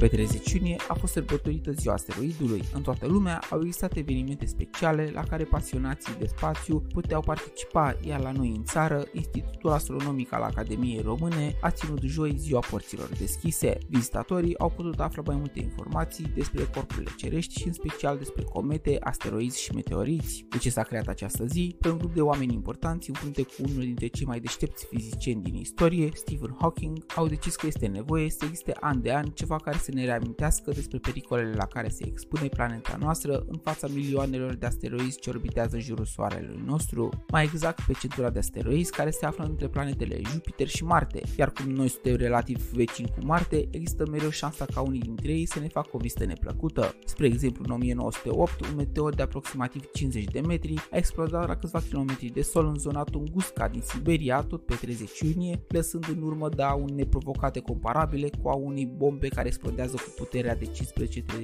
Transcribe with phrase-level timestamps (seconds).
[0.00, 2.62] Pe 30 iunie a fost sărbătorită ziua asteroidului.
[2.74, 8.20] În toată lumea au existat evenimente speciale la care pasionații de spațiu puteau participa, iar
[8.20, 13.78] la noi în țară, Institutul Astronomic al Academiei Române a ținut joi ziua porților deschise.
[13.88, 18.96] Vizitatorii au putut afla mai multe informații despre corpurile cerești și în special despre comete,
[19.00, 20.46] asteroizi și meteoriți.
[20.48, 21.76] De ce s-a creat această zi?
[21.80, 25.42] Pe un grup de oameni importanți în frunte cu unul dintre cei mai deștepți fizicieni
[25.42, 29.56] din istorie, Stephen Hawking, au decis că este nevoie să existe an de an ceva
[29.56, 34.54] care să ne reamintească despre pericolele la care se expune planeta noastră în fața milioanelor
[34.54, 39.26] de asteroizi ce orbitează jurul soarelui nostru, mai exact pe centura de asteroizi care se
[39.26, 44.06] află între planetele Jupiter și Marte, iar cum noi suntem relativ vecini cu Marte, există
[44.10, 46.94] mereu șansa ca unii dintre ei să ne facă o vizită neplăcută.
[47.04, 51.80] Spre exemplu, în 1908, un meteor de aproximativ 50 de metri a explodat la câțiva
[51.88, 56.48] kilometri de sol în zona Tunguska din Siberia, tot pe 30 iunie, lăsând în urmă
[56.48, 60.70] daune neprovocate comparabile cu a unei bombe care explodează cu puterea de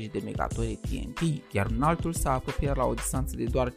[0.07, 1.21] 15-30 de megatone TNT,
[1.53, 3.75] iar un altul s-a apropiat la o distanță de doar 537.500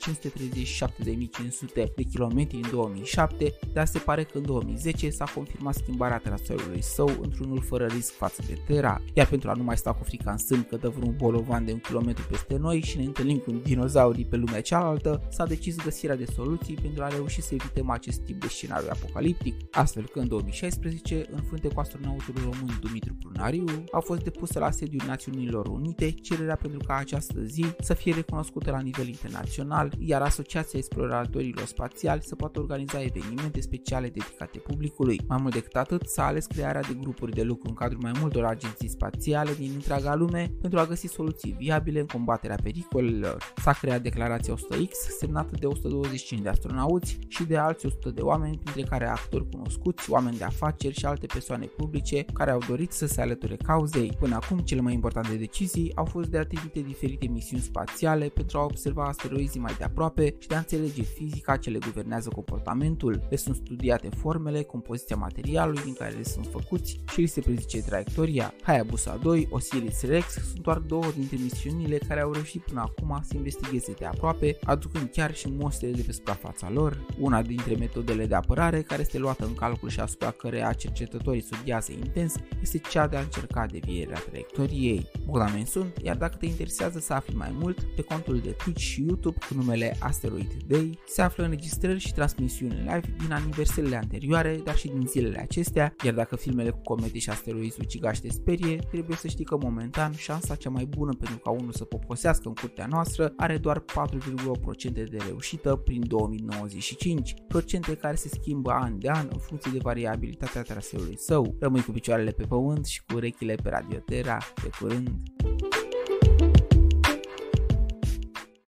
[1.73, 7.09] de kilometri în 2007, dar se pare că în 2010 s-a confirmat schimbarea traseului său
[7.21, 10.37] într-unul fără risc față de Terra, iar pentru a nu mai sta cu frica în
[10.37, 14.25] sân că dă vreun bolovan de un kilometru peste noi și ne întâlnim cu dinozaurii
[14.25, 18.41] pe lumea cealaltă, s-a decis găsirea de soluții pentru a reuși să evităm acest tip
[18.41, 24.01] de scenariu apocaliptic, astfel că în 2016, în frunte cu astronautul român Dumitru Prunariu, au
[24.01, 28.79] fost depuse la sediul Națiunilor Unite cererea pentru ca această zi să fie recunoscută la
[28.79, 35.21] nivel internațional, iar Asociația Exploratorilor Spațiali să poată organiza evenimente speciale dedicate publicului.
[35.27, 38.45] Mai mult decât atât, s-a ales crearea de grupuri de lucru în cadrul mai multor
[38.45, 43.53] agenții spațiale din întreaga lume pentru a găsi soluții viabile în combaterea pericolelor.
[43.55, 48.59] S-a creat declarația 100X, semnată de 125 de astronauți și de alți 100 de oameni,
[48.63, 53.05] printre care actori cunoscuți, oameni de afaceri și alte persoane publice care au dorit să
[53.07, 54.15] se alăture cauzei.
[54.19, 58.57] Până acum, cele mai importante decizii au fost de a trimite diferite misiuni spațiale pentru
[58.57, 63.21] a observa asteroizii mai de aproape și de a înțelege fizica ce le guvernează comportamentul.
[63.29, 67.81] Le sunt studiate formele, compoziția materialului din care le sunt făcuți și li se prezice
[67.81, 68.53] traiectoria.
[68.61, 73.33] Hayabusa 2, Osiris Rex sunt doar două dintre misiunile care au reușit până acum să
[73.35, 77.05] investigheze de aproape, aducând chiar și mostre de pe suprafața lor.
[77.19, 81.91] Una dintre metodele de apărare care este luată în calcul și asupra căreia cercetătorii studiază
[81.91, 85.07] intens este cea de a încerca devierea traiectoriei.
[85.25, 89.03] Bogdamen sunt, iar dacă te interesează să afli mai mult, pe contul de Twitch și
[89.07, 94.75] YouTube cu numele Asteroid Day se află înregistrări și transmisiuni live din aniversările anterioare, dar
[94.75, 99.17] și din zilele acestea, iar dacă filmele cu comete și asteroizi ucigași te sperie, trebuie
[99.17, 102.85] să știi că momentan șansa cea mai bună pentru ca unul să poposească în curtea
[102.85, 109.27] noastră are doar 4,8% de reușită prin 2095, procente care se schimbă an de an
[109.31, 111.55] în funcție de variabilitatea traseului său.
[111.59, 114.14] Rămâi cu picioarele pe pământ și cu urechile pe radiotera.
[114.23, 115.09] Pe curând!